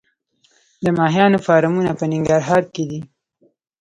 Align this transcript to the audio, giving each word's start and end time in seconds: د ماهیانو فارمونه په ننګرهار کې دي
د 0.83 0.85
ماهیانو 0.97 1.37
فارمونه 1.45 1.91
په 1.99 2.05
ننګرهار 2.11 2.63
کې 2.73 2.83
دي 2.89 3.01